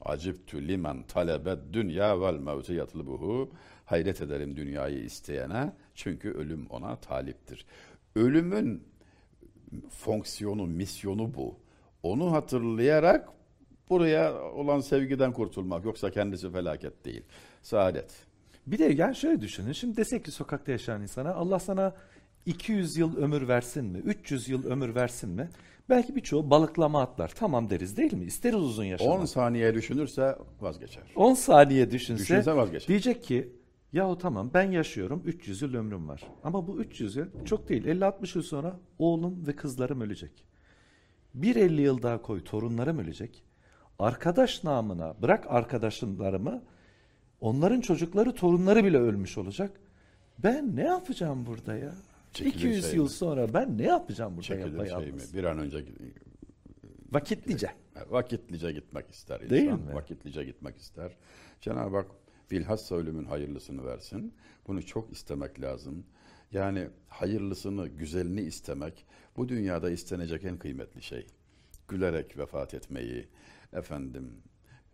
Aciptü 0.00 0.68
limen 0.68 1.02
talebe 1.02 1.56
dünya 1.72 2.20
vel 2.20 2.34
mevti 2.34 2.72
yatlıbuhu. 2.72 3.50
Hayret 3.84 4.20
ederim 4.20 4.56
dünyayı 4.56 5.04
isteyene 5.04 5.72
çünkü 5.94 6.30
ölüm 6.30 6.66
ona 6.66 6.96
taliptir. 6.96 7.66
Ölümün 8.14 8.82
fonksiyonu, 9.90 10.66
misyonu 10.66 11.34
bu. 11.34 11.58
Onu 12.02 12.32
hatırlayarak 12.32 13.28
buraya 13.90 14.42
olan 14.42 14.80
sevgiden 14.80 15.32
kurtulmak. 15.32 15.84
Yoksa 15.84 16.10
kendisi 16.10 16.52
felaket 16.52 17.04
değil. 17.04 17.22
Saadet. 17.62 18.10
Bir 18.66 18.78
de 18.78 18.84
yani 18.84 19.16
şöyle 19.16 19.40
düşünün. 19.40 19.72
Şimdi 19.72 19.96
desek 19.96 20.24
ki 20.24 20.30
sokakta 20.30 20.72
yaşayan 20.72 21.02
insana 21.02 21.34
Allah 21.34 21.58
sana 21.58 21.94
200 22.46 22.96
yıl 22.96 23.16
ömür 23.16 23.48
versin 23.48 23.84
mi? 23.84 23.98
300 23.98 24.48
yıl 24.48 24.66
ömür 24.66 24.94
versin 24.94 25.30
mi? 25.30 25.48
Belki 25.88 26.16
birçoğu 26.16 26.50
balıklama 26.50 27.02
atlar. 27.02 27.32
Tamam 27.34 27.70
deriz 27.70 27.96
değil 27.96 28.12
mi? 28.12 28.24
İsteriz 28.24 28.54
uzun 28.56 28.82
10 28.82 28.86
yaşamak. 28.86 29.28
saniye 29.28 29.74
düşünürse 29.74 30.38
vazgeçer. 30.60 31.02
10 31.16 31.34
saniye 31.34 31.90
düşünse, 31.90 32.22
Düşünse 32.22 32.56
vazgeçer. 32.56 32.88
diyecek 32.88 33.24
ki 33.24 33.52
yahu 33.92 34.18
tamam 34.18 34.50
ben 34.54 34.70
yaşıyorum 34.70 35.22
300 35.26 35.62
yıl 35.62 35.74
ömrüm 35.74 36.08
var. 36.08 36.22
Ama 36.44 36.66
bu 36.66 36.80
300 36.80 37.16
yıl 37.16 37.26
çok 37.44 37.68
değil 37.68 37.84
50-60 37.84 38.38
yıl 38.38 38.42
sonra 38.44 38.80
oğlum 38.98 39.46
ve 39.46 39.56
kızlarım 39.56 40.00
ölecek. 40.00 40.46
Bir 41.34 41.56
50 41.56 41.82
yıl 41.82 42.02
daha 42.02 42.22
koy 42.22 42.44
torunlarım 42.44 42.98
ölecek. 42.98 43.42
Arkadaş 43.98 44.64
namına 44.64 45.14
bırak 45.22 45.46
arkadaşlarımı 45.48 46.62
onların 47.40 47.80
çocukları 47.80 48.34
torunları 48.34 48.84
bile 48.84 48.98
ölmüş 48.98 49.38
olacak. 49.38 49.80
Ben 50.38 50.76
ne 50.76 50.84
yapacağım 50.84 51.46
burada 51.46 51.76
ya? 51.76 51.94
Çekilir 52.32 52.54
200 52.54 52.84
şey 52.84 52.94
yıl 52.94 53.02
mi? 53.02 53.10
sonra 53.10 53.54
ben 53.54 53.78
ne 53.78 53.82
yapacağım 53.82 54.32
burada 54.32 54.42
Çekilir 54.42 54.88
şey 54.88 55.12
mi? 55.12 55.20
Bir 55.34 55.44
an 55.44 55.58
önce 55.58 55.84
Vakitlice. 57.12 57.70
vakitlice 58.10 58.72
gitmek 58.72 59.10
ister 59.10 59.36
insan. 59.36 59.50
Değil 59.50 59.70
mi? 59.70 59.94
Vakitlice 59.94 60.44
gitmek 60.44 60.76
ister. 60.76 61.12
Cenab-ı 61.60 61.96
Hak 61.96 62.06
bilhassa 62.50 62.94
ölümün 62.94 63.24
hayırlısını 63.24 63.84
versin. 63.84 64.34
Bunu 64.66 64.86
çok 64.86 65.12
istemek 65.12 65.60
lazım. 65.60 66.04
Yani 66.52 66.88
hayırlısını, 67.08 67.88
güzelini 67.88 68.40
istemek 68.40 69.06
bu 69.36 69.48
dünyada 69.48 69.90
istenecek 69.90 70.44
en 70.44 70.58
kıymetli 70.58 71.02
şey. 71.02 71.26
Gülerek 71.88 72.38
vefat 72.38 72.74
etmeyi, 72.74 73.28
efendim, 73.72 74.42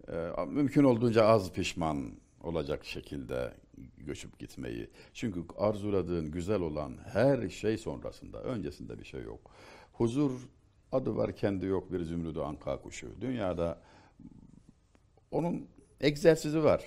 e, 0.09 0.45
mümkün 0.47 0.85
olduğunca 0.85 1.25
az 1.25 1.53
pişman 1.53 2.13
olacak 2.41 2.85
şekilde 2.85 3.55
göçüp 3.97 4.39
gitmeyi. 4.39 4.91
Çünkü 5.13 5.45
arzuladığın 5.59 6.31
güzel 6.31 6.61
olan 6.61 6.99
her 7.13 7.49
şey 7.49 7.79
sonrasında, 7.79 8.43
öncesinde 8.43 8.99
bir 8.99 9.05
şey 9.05 9.23
yok. 9.23 9.51
Huzur 9.93 10.49
adı 10.93 11.17
var 11.17 11.37
kendi 11.37 11.67
yok 11.67 11.93
bir 11.93 12.03
zümrüdü 12.03 12.41
anka 12.41 12.81
kuşu. 12.81 13.21
Dünyada 13.21 13.81
onun 15.31 15.69
egzersizi 16.01 16.65
var. 16.65 16.85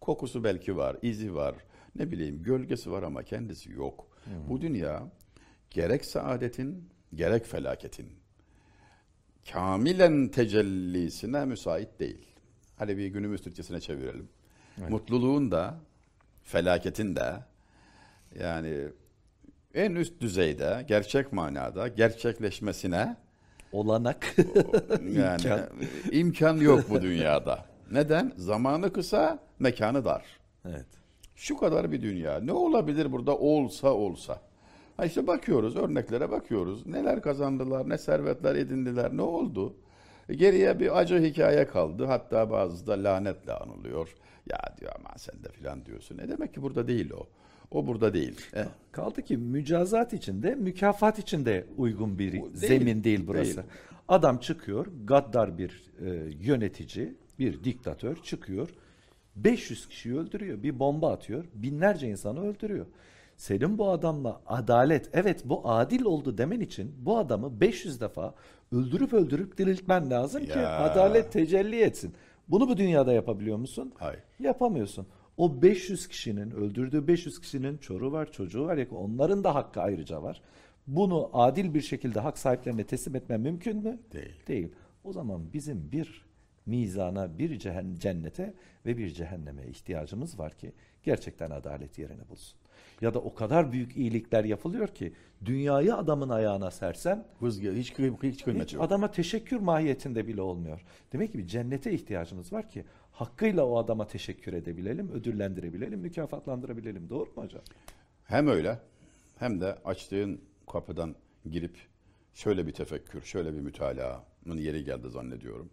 Kokusu 0.00 0.44
belki 0.44 0.76
var, 0.76 0.96
izi 1.02 1.34
var. 1.34 1.54
Ne 1.94 2.10
bileyim 2.10 2.42
gölgesi 2.42 2.90
var 2.90 3.02
ama 3.02 3.22
kendisi 3.22 3.72
yok. 3.72 4.08
Bu 4.48 4.60
dünya 4.60 5.10
gerek 5.70 6.06
saadetin 6.06 6.88
gerek 7.14 7.46
felaketin 7.46 8.12
kamilen 9.52 10.28
tecellisine 10.28 11.44
müsait 11.44 12.00
değil. 12.00 12.26
Hadi 12.76 12.98
bir 12.98 13.06
günümüz 13.06 13.42
Türkçesine 13.42 13.80
çevirelim. 13.80 14.28
Mutluluğun 14.88 15.50
da 15.50 15.74
felaketin 16.42 17.16
de 17.16 17.34
yani 18.40 18.88
en 19.74 19.94
üst 19.94 20.20
düzeyde 20.20 20.84
gerçek 20.88 21.32
manada 21.32 21.88
gerçekleşmesine 21.88 23.16
Olanak. 23.72 24.34
yani 25.12 25.42
İmkan. 25.42 25.68
imkan 26.12 26.56
yok 26.56 26.90
bu 26.90 27.02
dünyada. 27.02 27.64
Neden? 27.90 28.32
Zamanı 28.36 28.92
kısa, 28.92 29.38
mekanı 29.58 30.04
dar. 30.04 30.24
evet. 30.68 30.86
Şu 31.36 31.56
kadar 31.56 31.92
bir 31.92 32.02
dünya. 32.02 32.40
Ne 32.40 32.52
olabilir 32.52 33.12
burada 33.12 33.36
olsa 33.36 33.92
olsa? 33.92 34.40
Ha 34.96 35.04
işte 35.06 35.26
bakıyoruz, 35.26 35.76
örneklere 35.76 36.30
bakıyoruz. 36.30 36.86
Neler 36.86 37.22
kazandılar, 37.22 37.88
ne 37.88 37.98
servetler 37.98 38.54
edindiler, 38.54 39.16
ne 39.16 39.22
oldu? 39.22 39.74
E 40.28 40.34
Geriye 40.34 40.80
bir 40.80 40.98
acı 40.98 41.18
hikaye 41.22 41.66
kaldı. 41.66 42.04
Hatta 42.04 42.50
bazısı 42.50 42.86
da 42.86 43.04
lanetle 43.04 43.52
anılıyor. 43.52 44.14
Ya 44.50 44.58
diyor 44.80 44.92
ama 44.98 45.10
sen 45.16 45.44
de 45.44 45.48
filan 45.48 45.86
diyorsun. 45.86 46.18
Ne 46.18 46.28
demek 46.28 46.54
ki 46.54 46.62
burada 46.62 46.88
değil 46.88 47.10
o. 47.10 47.26
O 47.70 47.86
burada 47.86 48.14
değil. 48.14 48.40
Eh, 48.54 48.64
Kaldı 48.92 49.22
ki 49.22 49.36
mücazat 49.36 50.12
içinde, 50.12 50.54
mükafat 50.54 51.18
içinde 51.18 51.66
uygun 51.76 52.18
bir 52.18 52.32
değil, 52.32 52.44
zemin 52.54 53.04
değil 53.04 53.26
burası. 53.26 53.56
değil. 53.56 53.66
Adam 54.08 54.38
çıkıyor, 54.38 54.86
gaddar 55.04 55.58
bir 55.58 55.84
e, 56.06 56.08
yönetici, 56.40 57.14
bir 57.38 57.64
diktatör 57.64 58.16
çıkıyor. 58.16 58.68
500 59.36 59.88
kişiyi 59.88 60.16
öldürüyor, 60.18 60.62
bir 60.62 60.78
bomba 60.78 61.12
atıyor, 61.12 61.44
binlerce 61.54 62.08
insanı 62.08 62.48
öldürüyor. 62.48 62.86
Senin 63.36 63.78
bu 63.78 63.90
adamla 63.90 64.40
adalet, 64.46 65.10
evet 65.12 65.42
bu 65.44 65.68
adil 65.70 66.02
oldu 66.02 66.38
demen 66.38 66.60
için 66.60 66.94
bu 66.98 67.18
adamı 67.18 67.60
500 67.60 68.00
defa 68.00 68.34
öldürüp 68.72 69.12
öldürüp 69.12 69.58
diriltmen 69.58 70.10
lazım 70.10 70.44
ki 70.44 70.58
Ya. 70.58 70.78
adalet 70.78 71.32
tecelli 71.32 71.80
etsin. 71.80 72.14
Bunu 72.48 72.68
bu 72.68 72.76
dünyada 72.76 73.12
yapabiliyor 73.12 73.56
musun? 73.56 73.92
Hayır. 73.98 74.20
Yapamıyorsun. 74.40 75.06
O 75.36 75.62
500 75.62 76.08
kişinin, 76.08 76.50
öldürdüğü 76.50 77.06
500 77.06 77.40
kişinin 77.40 77.78
çoruğu 77.78 78.12
var, 78.12 78.32
çocuğu 78.32 78.64
var. 78.66 78.76
ya 78.76 78.86
onların 78.90 79.44
da 79.44 79.54
hakkı 79.54 79.80
ayrıca 79.80 80.22
var. 80.22 80.42
Bunu 80.86 81.30
adil 81.32 81.74
bir 81.74 81.80
şekilde 81.80 82.20
hak 82.20 82.38
sahiplerine 82.38 82.84
teslim 82.84 83.16
etmen 83.16 83.40
mümkün 83.40 83.76
mü? 83.76 83.98
Değil. 84.12 84.34
Değil. 84.48 84.68
O 85.04 85.12
zaman 85.12 85.52
bizim 85.52 85.92
bir 85.92 86.24
mizana, 86.66 87.38
bir 87.38 87.58
cehen- 87.60 87.98
cennete 87.98 88.54
ve 88.86 88.96
bir 88.98 89.10
cehenneme 89.10 89.66
ihtiyacımız 89.66 90.38
var 90.38 90.52
ki 90.52 90.72
gerçekten 91.02 91.50
adalet 91.50 91.98
yerini 91.98 92.28
bulsun. 92.28 92.58
Ya 93.00 93.14
da 93.14 93.18
o 93.18 93.34
kadar 93.34 93.72
büyük 93.72 93.96
iyilikler 93.96 94.44
yapılıyor 94.44 94.88
ki 94.88 95.12
dünyayı 95.44 95.94
adamın 95.94 96.28
ayağına 96.28 96.70
sersen 96.70 97.26
Hız 97.40 97.60
hiç, 97.60 97.92
hiç 97.98 98.46
hiç 98.46 98.72
yok. 98.74 98.84
adama 98.84 99.10
teşekkür 99.10 99.56
mahiyetinde 99.56 100.26
bile 100.28 100.42
olmuyor. 100.42 100.84
Demek 101.12 101.32
ki 101.32 101.38
bir 101.38 101.46
cennete 101.46 101.92
ihtiyacımız 101.92 102.52
var 102.52 102.70
ki 102.70 102.84
hakkıyla 103.12 103.66
o 103.66 103.78
adama 103.78 104.06
teşekkür 104.06 104.52
edebilelim, 104.52 105.10
ödüllendirebilelim, 105.10 106.00
mükafatlandırabilelim. 106.00 107.08
Doğru 107.08 107.30
mu 107.36 107.42
hocam? 107.44 107.62
Hem 108.24 108.48
öyle 108.48 108.78
hem 109.38 109.60
de 109.60 109.74
açtığın 109.84 110.40
kapıdan 110.72 111.14
girip 111.50 111.76
şöyle 112.34 112.66
bir 112.66 112.72
tefekkür, 112.72 113.22
şöyle 113.22 113.54
bir 113.54 113.60
mütalaanın 113.60 114.58
yeri 114.58 114.84
geldi 114.84 115.10
zannediyorum. 115.10 115.70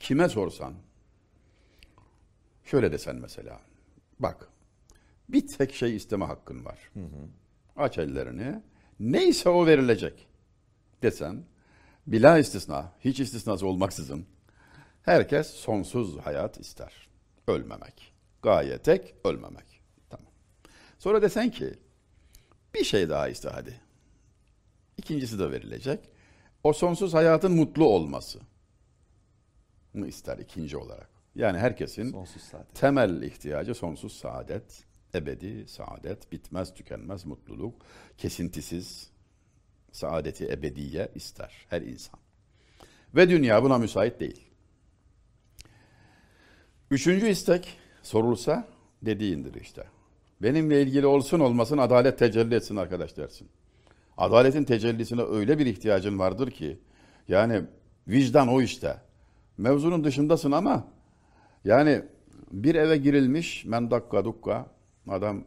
Kime 0.00 0.28
sorsan, 0.28 0.74
şöyle 2.64 2.92
desen 2.92 3.16
mesela, 3.16 3.60
bak 4.20 4.48
bir 5.32 5.46
tek 5.46 5.74
şey 5.74 5.96
isteme 5.96 6.24
hakkın 6.24 6.64
var. 6.64 6.78
Aç 7.76 7.98
ellerini, 7.98 8.62
neyse 9.00 9.48
o 9.48 9.66
verilecek 9.66 10.28
desen, 11.02 11.44
bila 12.06 12.38
istisna, 12.38 12.92
hiç 13.00 13.20
istisnası 13.20 13.66
olmaksızın, 13.66 14.26
herkes 15.02 15.46
sonsuz 15.46 16.18
hayat 16.18 16.60
ister. 16.60 17.08
Ölmemek. 17.46 18.12
Gaye 18.42 18.78
tek, 18.78 19.14
ölmemek. 19.24 19.80
Tamam. 20.10 20.32
Sonra 20.98 21.22
desen 21.22 21.50
ki, 21.50 21.74
bir 22.74 22.84
şey 22.84 23.08
daha 23.08 23.28
iste 23.28 23.48
hadi. 23.48 23.80
İkincisi 24.96 25.38
de 25.38 25.50
verilecek. 25.50 26.10
O 26.64 26.72
sonsuz 26.72 27.14
hayatın 27.14 27.52
mutlu 27.52 27.84
olması. 27.84 28.40
Bunu 29.94 30.06
ister 30.06 30.38
ikinci 30.38 30.76
olarak. 30.76 31.08
Yani 31.34 31.58
herkesin 31.58 32.16
temel 32.74 33.22
ihtiyacı 33.22 33.74
sonsuz 33.74 34.12
saadet, 34.12 34.84
ebedi 35.14 35.68
saadet, 35.68 36.32
bitmez 36.32 36.74
tükenmez 36.74 37.26
mutluluk, 37.26 37.74
kesintisiz 38.18 39.10
saadeti 39.92 40.46
ebediye 40.52 41.08
ister 41.14 41.66
her 41.68 41.82
insan. 41.82 42.20
Ve 43.14 43.28
dünya 43.28 43.62
buna 43.62 43.78
müsait 43.78 44.20
değil. 44.20 44.40
Üçüncü 46.90 47.28
istek 47.28 47.78
sorulsa 48.02 48.68
dediğindir 49.02 49.54
işte. 49.54 49.84
Benimle 50.42 50.82
ilgili 50.82 51.06
olsun 51.06 51.40
olmasın 51.40 51.78
adalet 51.78 52.18
tecelli 52.18 52.54
etsin 52.54 52.76
arkadaş 52.76 53.16
dersin. 53.16 53.48
Adaletin 54.16 54.64
tecellisine 54.64 55.22
öyle 55.22 55.58
bir 55.58 55.66
ihtiyacın 55.66 56.18
vardır 56.18 56.50
ki 56.50 56.78
yani 57.28 57.62
vicdan 58.08 58.48
o 58.48 58.62
işte. 58.62 58.96
Mevzunun 59.58 60.04
dışındasın 60.04 60.52
ama 60.52 60.88
yani 61.64 62.02
bir 62.52 62.74
eve 62.74 62.96
girilmiş 62.96 63.64
men 63.64 63.90
dakka 63.90 64.24
dukka 64.24 64.66
adam 65.08 65.44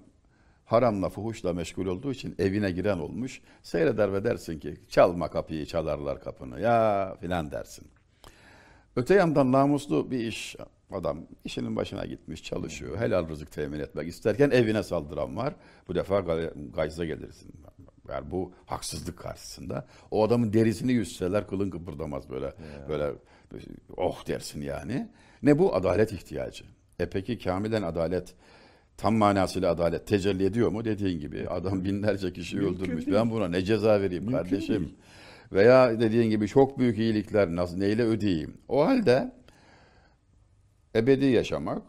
haramla 0.66 1.10
fuhuşla 1.10 1.54
meşgul 1.54 1.86
olduğu 1.86 2.12
için 2.12 2.36
evine 2.40 2.72
giren 2.72 2.98
olmuş. 2.98 3.42
Seyreder 3.64 4.14
ve 4.14 4.24
dersin 4.24 4.60
ki 4.60 4.76
çalma 4.90 5.30
kapıyı 5.30 5.66
çalarlar 5.66 6.22
kapını 6.22 6.60
ya 6.62 7.16
filan 7.22 7.52
dersin. 7.52 7.88
Öte 8.96 9.14
yandan 9.14 9.52
namuslu 9.52 10.12
bir 10.12 10.20
iş 10.20 10.56
adam 10.92 11.18
işinin 11.46 11.76
başına 11.76 12.06
gitmiş 12.06 12.44
çalışıyor. 12.44 12.98
Helal 12.98 13.30
rızık 13.30 13.52
temin 13.52 13.80
etmek 13.80 14.08
isterken 14.08 14.50
evine 14.50 14.84
saldıran 14.84 15.38
var. 15.38 15.56
Bu 15.88 15.96
defa 15.96 16.20
gay- 16.20 16.52
gayza 16.76 17.06
gelirsin. 17.06 17.52
Yani 18.10 18.32
bu 18.32 18.54
haksızlık 18.66 19.18
karşısında. 19.18 19.88
O 20.12 20.24
adamın 20.24 20.54
derisini 20.54 20.92
yüzseler 20.92 21.48
kılın 21.48 21.70
kıpırdamaz 21.70 22.30
böyle. 22.30 22.54
Böyle 22.90 23.12
oh 23.98 24.28
dersin 24.28 24.62
yani. 24.62 25.10
Ne 25.44 25.60
bu? 25.60 25.76
Adalet 25.76 26.12
ihtiyacı. 26.12 26.66
E 27.00 27.10
peki 27.10 27.40
kamilen 27.40 27.82
adalet 27.84 28.34
tam 28.98 29.16
manasıyla 29.16 29.72
adalet 29.72 30.08
tecelli 30.08 30.46
ediyor 30.46 30.70
mu? 30.70 30.86
Dediğin 30.86 31.20
gibi 31.20 31.48
adam 31.50 31.84
binlerce 31.86 32.34
kişiyi 32.34 32.56
Mümkün 32.58 32.84
öldürmüş. 32.84 33.06
değil. 33.06 33.18
Ben 33.18 33.32
buna 33.32 33.48
ne 33.48 33.62
ceza 33.62 34.02
vereyim 34.02 34.24
Mümkün 34.24 34.38
kardeşim? 34.38 34.84
değil. 34.84 34.96
Veya 35.52 36.00
dediğin 36.00 36.30
gibi 36.30 36.48
çok 36.48 36.80
büyük 36.80 36.98
iyilikler 36.98 37.48
nasıl 37.56 37.78
neyle 37.78 38.04
ödeyeyim? 38.04 38.58
O 38.68 38.86
halde 38.86 39.34
ebedi 40.96 41.26
yaşamak, 41.26 41.82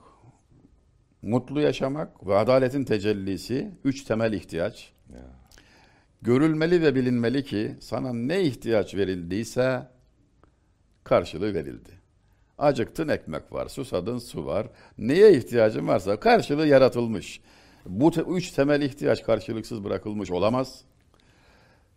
mutlu 1.22 1.60
yaşamak 1.60 2.26
ve 2.26 2.36
adaletin 2.36 2.84
tecellisi 2.84 3.70
üç 3.84 4.04
temel 4.04 4.32
ihtiyaç. 4.32 4.92
Görülmeli 6.22 6.82
ve 6.82 6.94
bilinmeli 6.94 7.44
ki 7.44 7.76
sana 7.80 8.12
ne 8.12 8.42
ihtiyaç 8.42 8.94
verildiyse 8.94 9.88
karşılığı 11.04 11.54
verildi. 11.54 11.90
Acıktın 12.58 13.08
ekmek 13.08 13.52
var, 13.52 13.68
susadın 13.68 14.18
su 14.18 14.46
var. 14.46 14.66
Neye 14.98 15.32
ihtiyacın 15.32 15.88
varsa 15.88 16.20
karşılığı 16.20 16.66
yaratılmış. 16.66 17.40
Bu 17.86 18.10
te- 18.10 18.20
üç 18.22 18.50
temel 18.50 18.82
ihtiyaç 18.82 19.22
karşılıksız 19.22 19.84
bırakılmış 19.84 20.30
olamaz. 20.30 20.80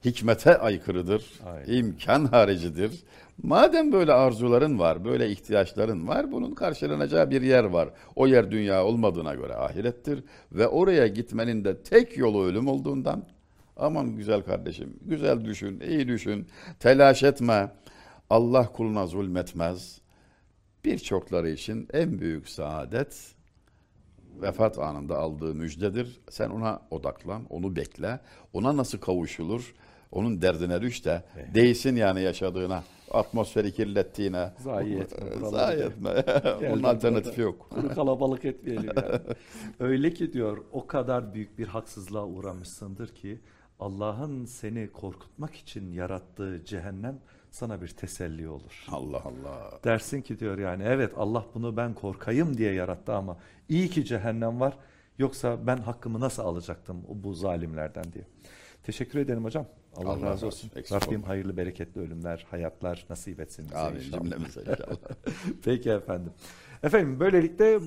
Hikmete 0.05 0.57
aykırıdır, 0.57 1.25
Aynen. 1.45 1.73
imkan 1.73 2.25
haricidir. 2.25 3.03
Madem 3.43 3.91
böyle 3.91 4.13
arzuların 4.13 4.79
var, 4.79 5.05
böyle 5.05 5.29
ihtiyaçların 5.29 6.07
var, 6.07 6.31
bunun 6.31 6.55
karşılanacağı 6.55 7.31
bir 7.31 7.41
yer 7.41 7.63
var. 7.63 7.89
O 8.15 8.27
yer 8.27 8.51
dünya 8.51 8.85
olmadığına 8.85 9.35
göre 9.35 9.55
ahirettir 9.55 10.23
ve 10.51 10.67
oraya 10.67 11.07
gitmenin 11.07 11.65
de 11.65 11.77
tek 11.83 12.17
yolu 12.17 12.45
ölüm 12.45 12.67
olduğundan 12.67 13.23
aman 13.77 14.15
güzel 14.15 14.41
kardeşim, 14.41 14.99
güzel 15.01 15.45
düşün, 15.45 15.79
iyi 15.79 16.07
düşün, 16.07 16.47
telaş 16.79 17.23
etme. 17.23 17.71
Allah 18.29 18.67
kuluna 18.71 19.07
zulmetmez. 19.07 20.01
Birçokları 20.85 21.49
için 21.49 21.87
en 21.93 22.19
büyük 22.19 22.49
saadet 22.49 23.35
vefat 24.41 24.79
anında 24.79 25.17
aldığı 25.17 25.55
müjdedir. 25.55 26.21
Sen 26.29 26.49
ona 26.49 26.81
odaklan, 26.91 27.45
onu 27.49 27.75
bekle. 27.75 28.19
Ona 28.53 28.77
nasıl 28.77 28.97
kavuşulur? 28.97 29.73
Onun 30.11 30.41
derdine 30.41 30.81
düş 30.81 31.05
de 31.05 31.23
değsin 31.53 31.95
yani 31.95 32.21
yaşadığına, 32.21 32.83
atmosferi 33.11 33.71
kirlettiğine. 33.73 34.53
Zayi 34.57 34.99
etme, 34.99 35.49
Zayi 35.49 35.83
etme. 35.83 36.25
Bunun 36.71 36.83
alternatifi 36.93 37.41
yok. 37.41 37.69
Kuru 37.69 37.89
kalabalık 37.89 38.45
etmeyelim 38.45 38.91
yani. 38.97 39.19
Öyle 39.79 40.13
ki 40.13 40.33
diyor 40.33 40.57
o 40.71 40.87
kadar 40.87 41.33
büyük 41.33 41.57
bir 41.57 41.67
haksızlığa 41.67 42.25
uğramışsındır 42.25 43.07
ki 43.07 43.39
Allah'ın 43.79 44.45
seni 44.45 44.91
korkutmak 44.91 45.55
için 45.55 45.91
yarattığı 45.91 46.65
cehennem 46.65 47.19
sana 47.51 47.81
bir 47.81 47.87
teselli 47.87 48.49
olur. 48.49 48.85
Allah 48.91 49.23
Allah. 49.23 49.79
Dersin 49.83 50.21
ki 50.21 50.39
diyor 50.39 50.57
yani 50.57 50.83
evet 50.83 51.13
Allah 51.17 51.45
bunu 51.53 51.77
ben 51.77 51.93
korkayım 51.93 52.57
diye 52.57 52.73
yarattı 52.73 53.13
ama 53.13 53.37
iyi 53.69 53.89
ki 53.89 54.05
cehennem 54.05 54.59
var. 54.59 54.77
Yoksa 55.17 55.67
ben 55.67 55.77
hakkımı 55.77 56.19
nasıl 56.19 56.43
alacaktım 56.43 57.05
bu 57.09 57.33
zalimlerden 57.33 58.13
diye. 58.13 58.23
Teşekkür 58.83 59.19
ederim 59.19 59.43
hocam. 59.43 59.65
Allah, 59.95 60.09
Allah 60.09 60.25
razı 60.25 60.47
olsun. 60.47 60.67
olsun. 60.67 60.79
Eksik 60.79 61.03
Rabbim 61.03 61.19
olma. 61.19 61.27
hayırlı 61.27 61.57
bereketli 61.57 62.01
ölümler, 62.01 62.45
hayatlar 62.51 63.05
nasip 63.09 63.39
etsin 63.39 63.65
bize 63.65 63.77
Amin 63.77 63.99
inşallah. 63.99 64.21
cümlemize 64.23 64.59
inşallah. 64.71 64.97
Peki 65.63 65.89
efendim. 65.89 66.31
Efendim 66.83 67.19
böylelikle 67.19 67.79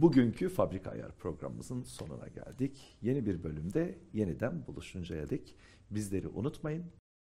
bugünkü 0.00 0.48
Fabrika 0.48 0.90
Ayar 0.90 1.12
programımızın 1.12 1.82
sonuna 1.82 2.28
geldik. 2.28 2.96
Yeni 3.02 3.26
bir 3.26 3.42
bölümde 3.42 3.98
yeniden 4.12 4.66
buluşuncaya 4.66 5.30
dek 5.30 5.54
bizleri 5.90 6.28
unutmayın. 6.28 6.84